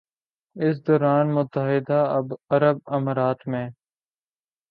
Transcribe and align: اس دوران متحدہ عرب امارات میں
اس 0.55 0.75
دوران 0.85 1.25
متحدہ 1.35 1.99
عرب 2.51 2.77
امارات 2.95 3.39
میں 3.47 3.67